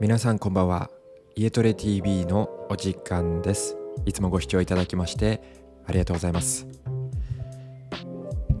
[0.00, 0.90] 皆さんこんばんは。
[1.36, 3.76] 家トレ TV のお時間です。
[4.06, 5.40] いつもご視聴いただきまして
[5.86, 6.66] ありがとうございます。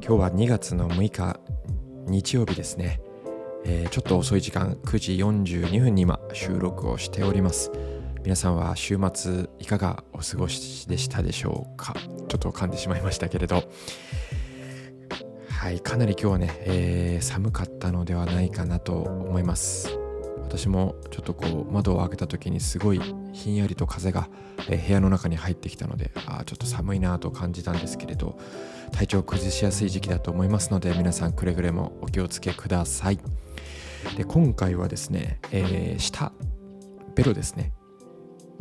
[0.00, 1.40] 日は2月の6日
[2.06, 3.00] 日曜日ですね、
[3.64, 7.72] えー、ちょっと遅い時間9時42分に今収録をしております。
[8.22, 11.94] 皆さんは週末いかがお過ごしでしたでしょうか？
[12.28, 13.64] ちょっと噛んでしまいましたけれど。
[15.60, 19.90] はいかなり今日はね、えー、寒かったのではないかなと思います。
[20.40, 23.00] 私もちょっとこう窓を開けた時にすごい
[23.34, 24.30] ひんやりと風が、
[24.70, 28.38] え部屋の中に入ってきたのであちょっと寒いなと感じたんですけれど
[28.92, 33.18] 体調を崩しやすい時期だと思いますので皆さんくれぐれもお気をつけください。
[34.16, 36.32] で今回はですね、えー、舌
[37.14, 37.74] ベロですね。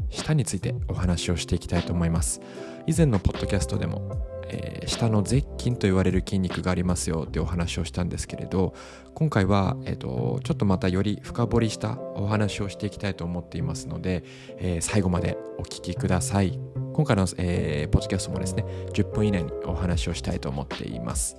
[0.10, 2.42] 舌についてお話をしていきたいと思います。
[2.88, 8.74] 以前のポッドキャストでもえー、下の舌筋と言われる筋肉がありますよってお話をしたんですけれど
[9.14, 14.24] 今回は、えーと、ちょっとまたより深掘りしたお話をしていきたいと思っていますので、
[14.58, 16.60] えー、最後までお聞きください。
[16.94, 21.38] 今回の、えー、ポッドキャストもですね10分以内にお話をしたいと思っています。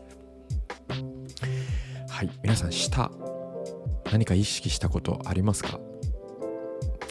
[2.09, 3.11] はい皆さん舌
[4.13, 5.90] 何か意識したことありますか？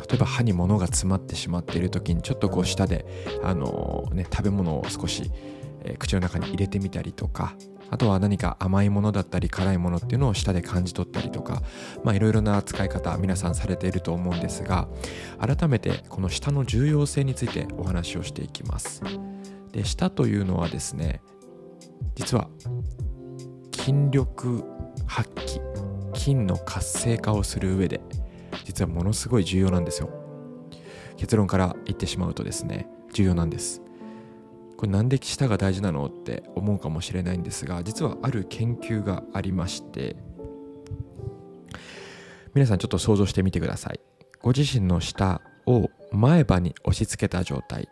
[0.09, 3.05] 例えば歯に物が詰まってしまっている時にちょっとこう舌で
[3.43, 5.31] あの、ね、食べ物を少し、
[5.99, 7.53] 口の中に入れてみたりとか
[7.89, 11.61] あとは何か甘いものだったり辛いものっていうのを舌で感じ取ったりとか
[12.13, 14.87] いろいろな使い方皆さんされていると思うんですが
[15.39, 19.01] 改めてこの舌の重要性についてお話をしていきます。
[19.71, 21.21] で舌というのはですね
[22.15, 22.49] 実は
[23.71, 24.63] 筋力
[25.07, 28.01] 発揮筋の活性化をする上で
[28.63, 30.09] 実はものすごい重要なんですよ。
[31.17, 33.81] 結論から言ってしまうとですね重要なんです。
[34.77, 40.15] これなんで舌が大事なのって思うかもしれないんですが実はある研究がありまして
[42.53, 43.99] 皆さんちょっと想像してみてください。
[44.41, 47.89] ご自身の舌を前歯に押し付けた状態。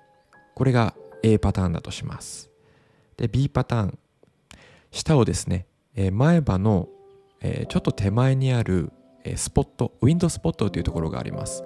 [0.56, 2.50] これが A パターンだとします。
[3.17, 4.00] で B パターン。
[4.91, 5.67] 舌をですね
[6.13, 6.88] 前歯の
[7.41, 8.94] ちょっと手前にある
[9.35, 11.63] スポットウィンドスポットというところがあります。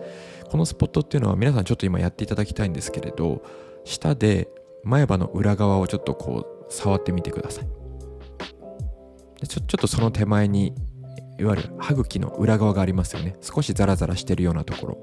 [0.50, 3.42] このスポットっていうのは皆さんちょっと今やっていただきたいんですけれど
[3.86, 4.50] 舌で
[4.84, 7.68] 前歯の裏側をちょっとこう触ってみてください。
[9.40, 10.74] でちょちょっとその手前に
[11.40, 13.36] いわゆる歯茎の裏側がありますよね。
[13.42, 14.98] 少しザラザラしてるようなところ。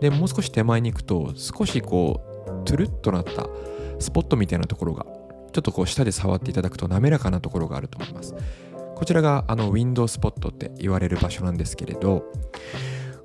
[0.00, 3.46] でもう少し手前に行くと少しこうトゥルッとなった
[4.00, 5.06] スポットみたいなところが
[5.52, 8.34] ちょっとこう舌で触っていただくと滑らかなところがあると思います。
[9.02, 12.22] こちらがあのウィンドウスポットって言われる場所なんですけれど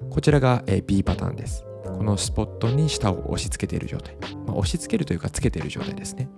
[0.10, 1.66] こちらが B パターンです。
[1.84, 4.18] このスポットに舌を押し付けている状態、
[4.48, 6.30] まあ、押し付けるというかつけている状態ですね。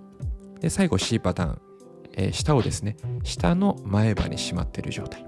[0.60, 1.62] で最後 C パターン、
[2.18, 5.24] えー、舌をですね下の前歯にしまっている状態。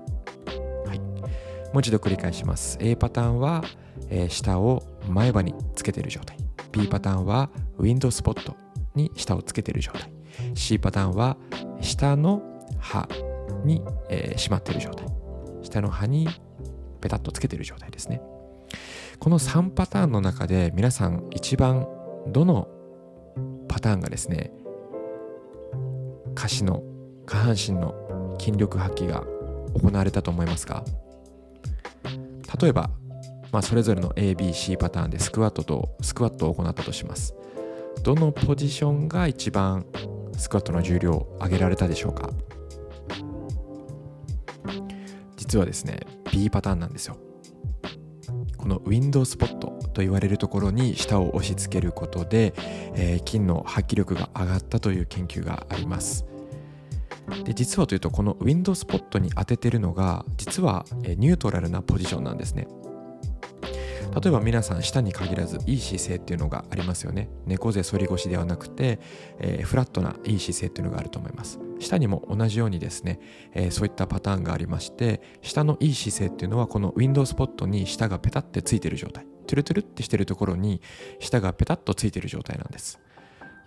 [0.85, 0.99] はい。
[0.99, 2.77] もう一度繰り返します。
[2.83, 3.65] A パターンは、
[4.11, 6.37] えー、舌を前歯につけている状態。
[6.71, 7.49] B パターンは
[7.79, 8.59] ウィンドウスポット
[8.95, 10.13] に舌をつけている状態。
[10.55, 11.39] C パターンは
[11.81, 12.43] 下の
[12.79, 13.09] 歯。
[13.65, 15.07] に、えー、しまっている状態。
[15.63, 16.29] 下の歯に
[17.01, 18.21] ペタッとつけている状態ですね。
[19.19, 21.87] この3パターンの中で皆さん一番
[22.29, 22.69] どの
[23.69, 24.53] パターンがですね
[26.35, 26.83] 下肢の
[27.27, 29.25] 下半身の筋力発揮が
[29.81, 30.85] 行われたと思いますか？
[32.61, 32.91] 例えば、
[33.53, 37.35] まあ、それぞれの ABC パターンでスクワットとスクワットを行ったとします。
[38.03, 39.87] どのポジションが一番
[40.37, 42.31] スクワットの重量を上げられたでしょうか？
[45.37, 46.01] 実はですね
[46.31, 47.17] B パターンなんですよ。
[48.57, 52.55] このウィンドウスポットと言われるところに舌を押し付けることで、
[52.95, 56.27] えー、筋の発揮力が上がったという研究があります。
[57.45, 62.69] で実はというとこのウィンドウスポットに当ててるのが実はニュートラルなポジションなんですね。
[64.21, 67.31] 例えば皆さん舌に限らずいい姿勢っていうのがありますよね。
[67.47, 69.01] 猫背反り腰ではなくて、
[69.39, 71.59] えー、フラットないい姿勢っていうのがあると思います。
[71.83, 73.21] 舌にも同じようにですね、
[73.53, 80.81] えー、そういったパターンがありまして舌のいい姿勢っていうのはこのウィンドウスポットに舌がペタってついてる状態トゥルトゥルってしてるところに
[81.21, 83.01] 舌がペタッとついてる状態なんです。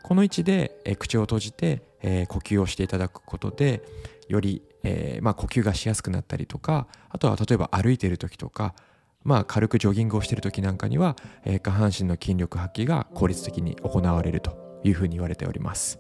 [0.04, 3.82] この位置で、えー、口を閉じて、えー、呼吸をしていただくことで
[4.28, 8.76] より、えーまあ、呼吸がしやすくなったりとかあとは例えば歩いている時とか
[9.24, 11.16] まあ、軽くジョギングをしている時なんかには、
[11.46, 16.00] えー、下半身の筋力発揮が効率的に行われるというふうに言われております。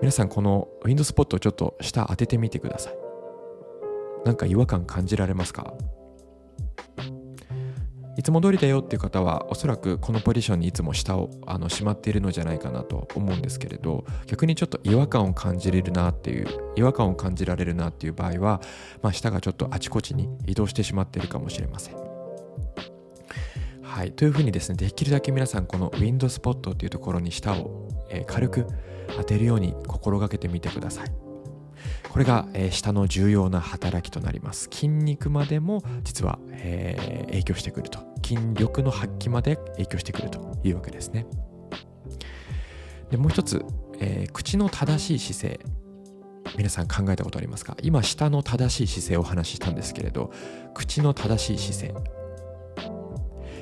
[0.00, 2.94] 皆さんこのウィンドスポットをちょっと下当ててみてください。
[4.24, 5.74] なんか違和感感じられますか？
[8.16, 16.46] いつも通りだよっていう方はおそらくこのポジションにいつも下をあのしまっているのじゃないかなと思うんですけれど逆にちょっと違和感を感じれるなっていう
[16.76, 18.60] 違和感を感じられるなっていう場合は、
[19.02, 21.96] まあ、下がちょっとあちこちに移動してしまっているかもしれません。
[23.82, 28.66] はい、というふうにですねできるだけ皆さんこのウィンドスポットっていうところに下を、えー、軽く
[29.16, 31.12] 当てるように心がけてみてください。
[32.08, 34.68] これが、えー、下の重要な働きとなります。
[34.72, 38.00] 筋肉までも実は、えー、影響してくると。
[38.24, 41.26] 筋力の発揮まで影響してくるというわけですね。
[43.10, 43.64] でもう一つ、
[44.00, 45.60] えー、口の正しい姿勢。
[46.56, 47.76] 皆さん考えたことありますか？
[47.82, 50.32] 今下の正しい姿勢をお話ししたんですけれど
[50.74, 52.18] 口の正しい姿勢。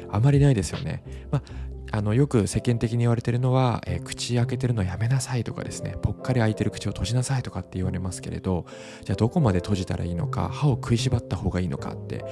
[0.08, 1.42] あまりないですよね、まあ、
[1.92, 8.66] あのよく世間的に言われてるのは、えー、口開けてるのやめなさいとかですねぽっかり開いてる口を閉じなさいとかって言われますけれど
[9.04, 12.24] じゃあどこまで閉じたらいいのか歯を食いしばった方がいいのかって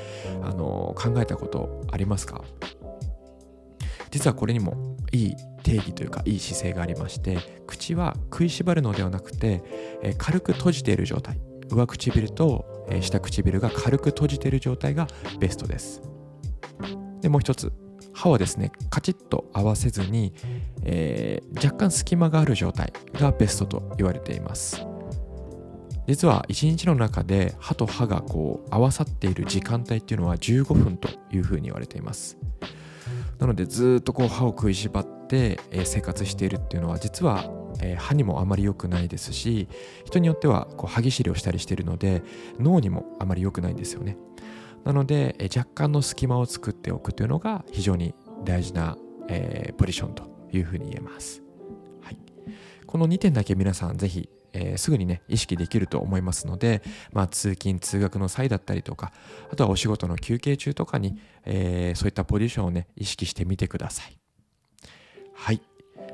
[0.42, 2.42] あの考えたことありますか？
[4.10, 9.62] 実はこれにもいい定義というかいい姿勢がありまして口は食いしばるのではなくて、
[10.02, 11.40] えー、軽く閉じている状態。
[11.70, 15.08] 上唇と、えー、下唇が軽く閉じている状態が
[15.40, 16.02] ベストです。
[17.22, 17.72] でもう一つ。
[18.14, 20.32] 歯はですねカチッと合わせずに、
[20.84, 24.86] えー、若干隙間がある状態がベストと言われています。
[26.06, 32.36] 実は一日の中で歯と歯がこう合わさっている時間帯っていうのは15分というふうに言われています。
[33.38, 37.50] なのでずっとこう歯を食いしばって、え、生活しているっていうのは実は、
[37.82, 39.68] え、歯にもあまり良くないですし
[40.04, 42.22] 人によってはこう歯ぎしりをしたりしているので
[42.60, 44.16] 脳にもあまり良くないんですよね。
[44.84, 48.14] なので、え若干の隙間を作っておくというのが非常に
[48.44, 48.96] 大事な、
[49.28, 51.42] えー、ポジションというふうに言えます。
[52.02, 52.18] はい、
[52.86, 56.82] この2点だけ皆さんぜひ、えー、すぐにね意識できると思いますので、
[57.12, 59.12] まあ、通勤通学の際だったりとか
[59.50, 64.18] あとはお仕事の休憩中とかに、えー、そういったポジションをね意識してみてください。
[65.34, 65.60] はい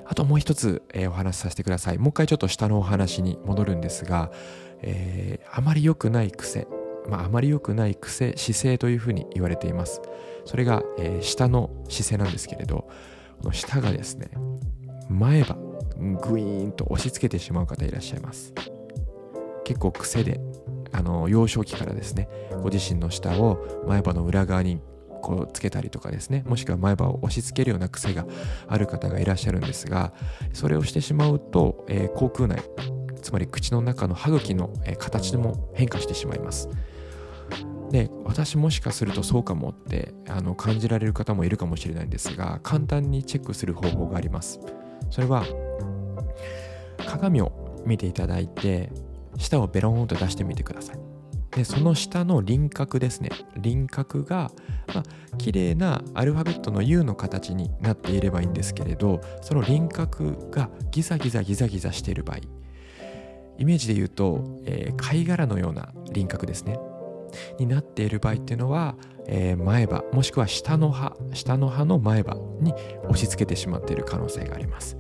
[0.07, 1.99] あともう一つ、えー、お話しさせてください。
[1.99, 4.33] もう一回ちょっと下のお話に戻るんですが、
[4.83, 6.67] えー、あまり良くない癖
[7.11, 10.01] まあ、あまり良くない癖姿勢というふうに言われています。
[10.45, 12.89] それが、えー、下の姿勢なんですけれど
[13.41, 14.31] この下がですね
[15.09, 18.55] 前歯グイーンと押し付けてしまう方いらっしゃいます。
[19.65, 20.41] 結構癖で
[20.93, 22.29] あの幼少期からですね
[22.63, 24.81] ご自身の下を前歯の裏側に
[25.23, 28.27] こうつけたりとかですねもしくは前歯を押し付けるような癖が
[28.67, 30.13] ある方がいらっしゃるんですが
[30.53, 32.63] それをしてしまうと、えー、口腔内
[33.23, 36.69] つまり口の中の歯茎の形も変化してしまいます。
[37.91, 44.61] で私もしかするとそうかもってあの感じられる方もいるかもしれないんですが簡単にチェックする方法があります。
[45.11, 45.45] それは
[47.07, 48.93] 鏡を見ていただいて
[49.39, 50.99] 舌をベロンと出してみてください。
[51.51, 53.31] でその下の輪郭ですね。
[53.57, 54.53] 輪郭が、
[54.95, 62.39] まあ、綺麗なアルファベットの U の形になっていればいいんですけれどその輪郭がギザギザギザギザしている場合。
[63.59, 66.79] イメージで言うと、えー、貝殻のような輪郭ですね。
[67.59, 68.97] になっている場合っていうのは、
[69.27, 72.73] えー、前歯もしくは下の歯下の歯の前歯に
[73.05, 74.97] 押し付けてしまっている可能性があります。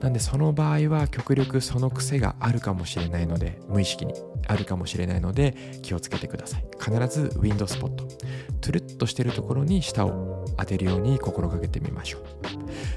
[0.00, 4.14] なんでその場合は極力その癖があるかもしれないので無意識に
[4.46, 6.64] あるかもしれないので気をつけてください。
[6.78, 8.04] 必ずウィンドスポット。
[8.60, 12.22] トゥルッとしてるところに舌を当てるように心がけてみましょう。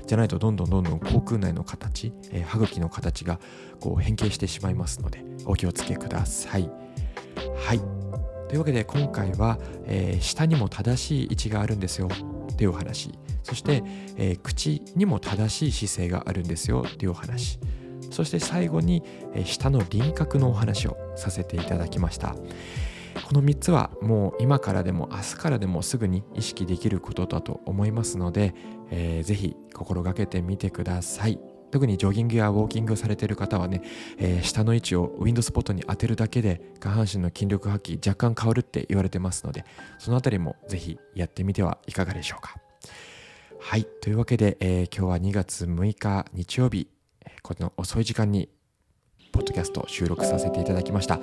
[0.06, 3.40] じゃないとどんどんどんどん口腔内の形、えー、歯茎の形が
[3.80, 6.69] こう変形してしまいますのでお気をつけください。
[7.66, 8.03] はい。
[8.54, 9.57] というわけで今回は、
[9.88, 12.07] えー、下にも正しい位置があるんですよ。
[12.52, 13.10] っていうお話。
[13.42, 13.83] そして、
[14.16, 16.86] えー、口にも正しい姿勢があるんですよ。
[16.88, 17.57] っていうお話。
[18.12, 19.02] そして最後に、
[19.33, 22.36] えー、下の輪郭のお話をさせていただきました。
[23.26, 28.54] この3つはもう今からでも明日からでもすぐに意識できることだと思いますので、
[28.92, 31.40] えー、ぜひ心がけてみてください。
[31.73, 33.81] 特にジョギングやウォーキングをされている方はね、
[34.19, 39.65] えー、下の位置をウィンドスポットに当てるだけで下半身の筋力発揮若干変わるって言われてますので
[39.97, 42.57] そのあたりもぜひやってみてはいかがでしょうか。
[43.59, 46.89] はいというわけで、えー、今日は2月6日日曜日
[47.42, 48.49] この遅い時間に
[49.33, 51.19] ポッドキャスト収録させていただきました。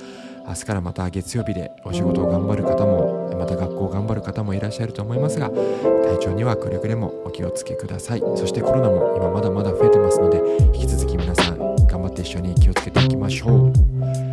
[0.46, 8.20] 明日からまた月曜日でお仕事を頑張る方もまた学校を頑張る方もいらっしゃると思いますが体調にはくれぐれもお気をつけください。
[8.36, 10.42] そしてコロナも今まだまだ増えてますので
[10.74, 14.29] 引き続き皆さん頑張って一緒に気をつけていきましょう。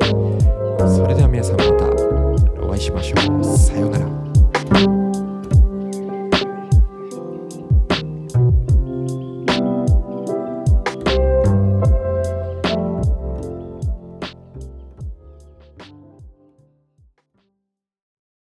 [0.00, 1.86] それでは皆さんまた
[2.64, 3.41] お会いしましょう。